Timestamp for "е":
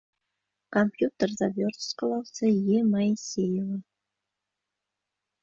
2.49-2.81